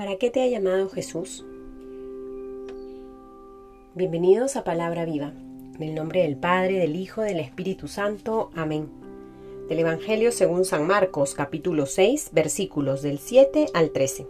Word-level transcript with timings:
¿Para 0.00 0.16
qué 0.16 0.30
te 0.30 0.40
ha 0.42 0.46
llamado 0.46 0.88
Jesús? 0.88 1.44
Bienvenidos 3.94 4.56
a 4.56 4.64
Palabra 4.64 5.04
Viva, 5.04 5.34
en 5.74 5.82
el 5.82 5.94
nombre 5.94 6.22
del 6.22 6.38
Padre, 6.38 6.78
del 6.78 6.96
Hijo, 6.96 7.20
del 7.20 7.38
Espíritu 7.38 7.86
Santo. 7.86 8.50
Amén. 8.54 8.88
Del 9.68 9.80
Evangelio 9.80 10.32
según 10.32 10.64
San 10.64 10.86
Marcos, 10.86 11.34
capítulo 11.34 11.84
6, 11.84 12.30
versículos 12.32 13.02
del 13.02 13.18
7 13.18 13.66
al 13.74 13.90
13. 13.90 14.26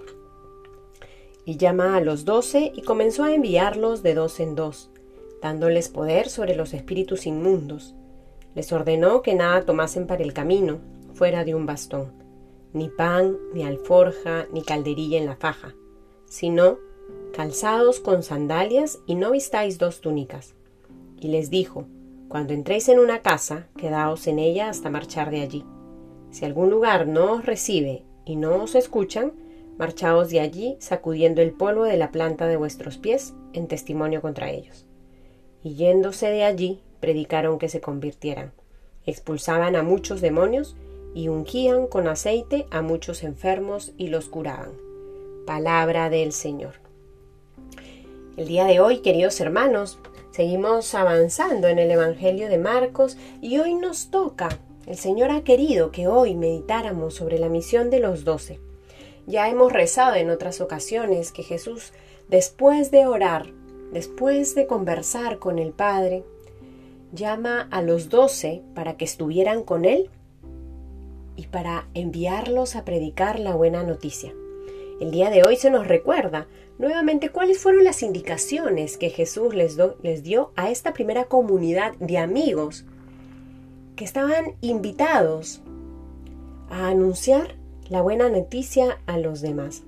Y 1.44 1.56
llama 1.56 1.94
a 1.94 2.00
los 2.00 2.24
doce 2.24 2.72
y 2.74 2.82
comenzó 2.82 3.22
a 3.22 3.32
enviarlos 3.32 4.02
de 4.02 4.14
dos 4.14 4.40
en 4.40 4.56
dos, 4.56 4.90
dándoles 5.40 5.88
poder 5.88 6.30
sobre 6.30 6.56
los 6.56 6.74
espíritus 6.74 7.26
inmundos. 7.26 7.94
Les 8.56 8.72
ordenó 8.72 9.22
que 9.22 9.36
nada 9.36 9.64
tomasen 9.64 10.08
para 10.08 10.24
el 10.24 10.32
camino, 10.32 10.80
fuera 11.14 11.44
de 11.44 11.54
un 11.54 11.64
bastón 11.64 12.19
ni 12.72 12.88
pan, 12.88 13.36
ni 13.52 13.64
alforja, 13.64 14.46
ni 14.52 14.62
calderilla 14.62 15.18
en 15.18 15.26
la 15.26 15.36
faja, 15.36 15.74
sino 16.26 16.78
calzados 17.32 18.00
con 18.00 18.22
sandalias 18.22 19.00
y 19.06 19.14
no 19.14 19.30
vistáis 19.32 19.78
dos 19.78 20.00
túnicas. 20.00 20.54
Y 21.20 21.28
les 21.28 21.50
dijo, 21.50 21.86
cuando 22.28 22.54
entréis 22.54 22.88
en 22.88 22.98
una 22.98 23.22
casa, 23.22 23.66
quedaos 23.76 24.26
en 24.26 24.38
ella 24.38 24.68
hasta 24.68 24.90
marchar 24.90 25.30
de 25.30 25.40
allí. 25.40 25.64
Si 26.30 26.44
algún 26.44 26.70
lugar 26.70 27.06
no 27.06 27.32
os 27.32 27.46
recibe 27.46 28.04
y 28.24 28.36
no 28.36 28.62
os 28.62 28.74
escuchan, 28.74 29.32
marchaos 29.78 30.30
de 30.30 30.40
allí 30.40 30.76
sacudiendo 30.78 31.42
el 31.42 31.52
polvo 31.52 31.84
de 31.84 31.96
la 31.96 32.12
planta 32.12 32.46
de 32.46 32.56
vuestros 32.56 32.98
pies 32.98 33.34
en 33.52 33.66
testimonio 33.66 34.20
contra 34.22 34.50
ellos. 34.50 34.86
Y 35.64 35.74
yéndose 35.74 36.28
de 36.28 36.44
allí, 36.44 36.80
predicaron 37.00 37.58
que 37.58 37.68
se 37.68 37.80
convirtieran. 37.80 38.52
Expulsaban 39.06 39.74
a 39.74 39.82
muchos 39.82 40.20
demonios 40.20 40.76
y 41.14 41.28
ungían 41.28 41.86
con 41.86 42.08
aceite 42.08 42.66
a 42.70 42.82
muchos 42.82 43.22
enfermos 43.22 43.92
y 43.96 44.08
los 44.08 44.28
curaban. 44.28 44.72
Palabra 45.46 46.10
del 46.10 46.32
Señor. 46.32 46.74
El 48.36 48.48
día 48.48 48.64
de 48.64 48.80
hoy, 48.80 49.00
queridos 49.00 49.40
hermanos, 49.40 49.98
seguimos 50.30 50.94
avanzando 50.94 51.68
en 51.68 51.78
el 51.78 51.90
Evangelio 51.90 52.48
de 52.48 52.58
Marcos 52.58 53.16
y 53.40 53.58
hoy 53.58 53.74
nos 53.74 54.10
toca. 54.10 54.48
El 54.86 54.96
Señor 54.96 55.30
ha 55.30 55.42
querido 55.42 55.90
que 55.90 56.06
hoy 56.06 56.34
meditáramos 56.34 57.14
sobre 57.14 57.38
la 57.38 57.48
misión 57.48 57.90
de 57.90 58.00
los 58.00 58.24
doce. 58.24 58.60
Ya 59.26 59.48
hemos 59.48 59.72
rezado 59.72 60.16
en 60.16 60.30
otras 60.30 60.60
ocasiones 60.60 61.32
que 61.32 61.42
Jesús, 61.42 61.92
después 62.28 62.90
de 62.90 63.06
orar, 63.06 63.46
después 63.92 64.54
de 64.54 64.66
conversar 64.66 65.38
con 65.38 65.58
el 65.58 65.72
Padre, 65.72 66.24
llama 67.12 67.68
a 67.70 67.82
los 67.82 68.08
doce 68.08 68.62
para 68.74 68.96
que 68.96 69.04
estuvieran 69.04 69.64
con 69.64 69.84
Él 69.84 70.10
y 71.40 71.46
para 71.46 71.86
enviarlos 71.94 72.76
a 72.76 72.84
predicar 72.84 73.40
la 73.40 73.54
buena 73.54 73.82
noticia. 73.82 74.34
El 75.00 75.10
día 75.10 75.30
de 75.30 75.42
hoy 75.42 75.56
se 75.56 75.70
nos 75.70 75.88
recuerda 75.88 76.46
nuevamente 76.78 77.30
cuáles 77.30 77.58
fueron 77.58 77.82
las 77.82 78.02
indicaciones 78.02 78.98
que 78.98 79.08
Jesús 79.08 79.54
les, 79.54 80.22
dio 80.22 80.52
a 80.54 80.70
esta 80.70 80.92
primera 80.92 81.24
comunidad 81.24 81.94
de 81.94 82.18
amigos 82.18 82.84
que 83.96 84.04
estaban 84.04 84.56
invitados 84.60 85.62
a 86.68 86.88
anunciar 86.88 87.54
la 87.88 88.02
buena 88.02 88.28
noticia 88.28 88.98
a 89.06 89.16
los 89.16 89.40
demás. 89.40 89.82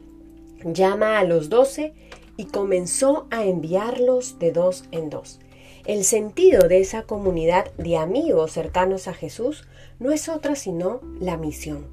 Llama 0.65 1.19
a 1.19 1.25
los 1.25 1.51
doce 1.51 1.93
y 2.39 2.47
comenzó 2.47 3.27
a 3.31 3.45
enviarlos 3.45 4.39
de 4.39 4.53
dos 4.53 4.85
en 4.91 5.11
dos. 5.11 5.39
El 5.85 6.05
sentido 6.05 6.69
de 6.69 6.79
esa 6.79 7.03
comunidad 7.03 7.73
de 7.73 7.97
amigos 7.97 8.53
cercanos 8.53 9.09
a 9.09 9.15
Jesús 9.15 9.67
no 9.99 10.13
es 10.13 10.29
otra 10.29 10.55
sino 10.55 11.01
la 11.19 11.37
misión. 11.37 11.89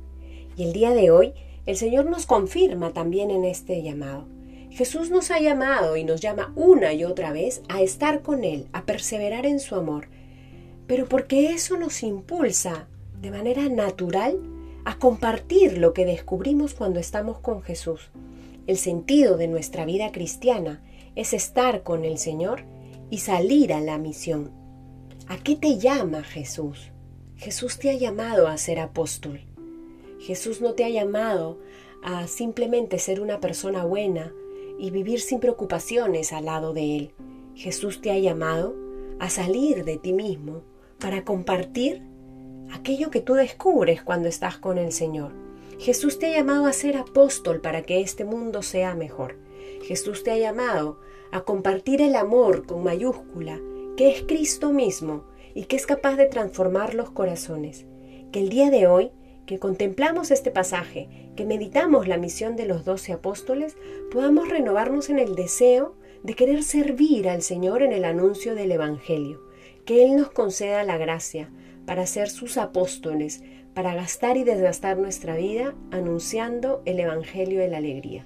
Y 0.56 0.66
el 0.66 0.73
día 0.73 0.92
de 0.92 1.09
hoy 1.09 1.34
el 1.66 1.76
Señor 1.76 2.06
nos 2.06 2.28
confirma 2.28 2.94
también 2.94 3.31
en 3.31 3.44
este 3.46 3.81
llamado. 3.81 4.26
Jesús 4.70 5.09
nos 5.09 5.31
ha 5.31 5.40
llamado 5.40 5.97
y 5.97 6.03
nos 6.03 6.22
llama 6.22 6.53
una 6.56 6.94
y 6.94 7.03
otra 7.03 7.31
vez 7.31 7.63
a 7.68 7.81
estar 7.81 8.22
con 8.22 8.44
Él, 8.44 8.68
a 8.74 8.84
perseverar 8.84 9.47
en 9.47 9.59
su 9.59 9.74
amor, 9.74 10.08
pero 10.86 11.08
porque 11.08 11.52
eso 11.52 11.75
nos 11.75 12.03
impulsa 12.03 12.88
de 13.19 13.31
manera 13.31 13.69
natural 13.69 14.40
a 14.86 15.00
compartir 15.00 15.80
lo 15.80 15.94
que 15.94 16.06
descubrimos 16.06 16.75
cuando 16.75 17.00
estamos 17.00 17.40
con 17.40 17.63
Jesús. 17.63 18.12
El 18.68 18.78
sentido 18.78 19.36
de 19.36 19.47
nuestra 19.47 19.84
vida 19.86 20.12
cristiana 20.12 20.80
es 21.16 21.34
estar 21.34 21.81
con 21.81 22.06
el 22.06 22.19
Señor 22.19 22.63
y 23.09 23.20
salir 23.20 23.74
a 23.74 23.81
la 23.81 23.97
misión. 23.97 24.52
¿A 25.28 25.38
qué 25.38 25.56
te 25.56 25.78
llama 25.78 26.24
Jesús? 26.24 26.92
Jesús 27.36 27.80
te 27.80 27.90
ha 27.90 27.94
llamado 27.94 28.47
a 28.47 28.58
ser 28.58 28.80
apóstol. 28.80 29.42
Jesús 30.20 30.62
no 30.62 30.74
te 30.74 30.84
ha 30.84 30.90
llamado 30.90 31.59
a 32.03 32.28
simplemente 32.28 33.00
ser 33.00 33.22
una 33.22 33.40
persona 33.40 33.86
buena 33.86 34.34
y 34.78 34.92
vivir 34.92 35.22
sin 35.22 35.40
preocupaciones 35.40 36.34
al 36.34 36.46
lado 36.46 36.74
de 36.74 36.98
Él. 36.98 37.14
Jesús 37.56 38.02
te 38.02 38.12
ha 38.12 38.18
llamado 38.18 38.75
a 39.19 39.30
salir 39.30 39.86
de 39.86 39.98
ti 39.98 40.14
mismo 40.14 40.64
para 41.00 41.24
compartir 41.24 42.02
aquello 42.72 43.09
que 43.09 43.22
tú 43.22 43.34
descubres 43.34 44.02
cuando 44.02 44.30
estás 44.30 44.58
con 44.58 44.78
el 44.78 44.92
Señor. 44.92 45.31
Jesús 45.78 46.19
te 46.19 46.28
ha 46.28 46.38
llamado 46.38 46.66
a 46.66 46.74
ser 46.74 46.98
apóstol 46.98 47.62
para 47.62 47.84
que 47.84 48.02
este 48.02 48.25
mundo 48.25 48.62
sea 48.62 48.96
mejor. 48.96 49.38
Jesús 49.84 50.24
te 50.24 50.31
ha 50.31 50.38
llamado 50.38 51.00
a 51.31 51.41
compartir 51.41 52.01
el 52.01 52.16
amor 52.16 52.66
con 52.66 52.84
mayúscula, 52.84 53.59
que 53.97 54.09
es 54.09 54.23
Cristo 54.23 54.72
mismo 54.72 55.25
y 55.53 55.66
que 55.66 55.75
es 55.75 55.85
capaz 55.85 56.16
de 56.16 56.25
transformar 56.25 56.94
los 56.94 57.12
corazones. 57.12 57.85
Que 58.31 58.40
el 58.40 58.50
día 58.50 58.69
de 58.69 58.88
hoy, 58.88 59.12
que 59.45 59.59
contemplamos 59.59 60.31
este 60.31 60.51
pasaje, 60.51 61.09
que 61.35 61.45
meditamos 61.45 62.07
la 62.07 62.18
misión 62.18 62.56
de 62.56 62.66
los 62.66 62.85
doce 62.85 63.13
apóstoles, 63.13 63.75
podamos 64.12 64.50
renovarnos 64.50 65.09
en 65.09 65.19
el 65.19 65.35
deseo 65.35 65.95
de 66.23 66.34
querer 66.34 66.63
servir 66.63 67.29
al 67.29 67.41
Señor 67.41 67.81
en 67.81 67.94
el 67.94 68.06
anuncio 68.06 68.56
del 68.56 68.72
Evangelio. 68.72 69.41
Que 69.85 70.03
Él 70.03 70.18
nos 70.18 70.31
conceda 70.31 70.84
la 70.84 70.97
gracia 70.97 71.50
para 71.85 72.06
ser 72.06 72.29
sus 72.29 72.57
apóstoles, 72.57 73.41
para 73.73 73.95
gastar 73.95 74.38
y 74.38 74.44
desgastar 74.44 74.97
nuestra 74.97 75.35
vida 75.35 75.73
anunciando 75.91 76.81
el 76.85 77.00
Evangelio 77.00 77.59
de 77.59 77.69
la 77.69 77.78
alegría. 77.78 78.25